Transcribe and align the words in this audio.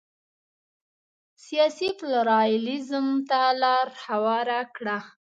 سیاسي 1.45 1.89
پلورالېزم 1.99 3.07
ته 3.29 3.39
لار 3.61 3.87
هواره 4.05 4.59
کړه. 4.75 4.97